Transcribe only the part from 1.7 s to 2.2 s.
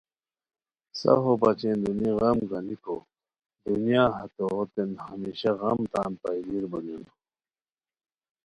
دونی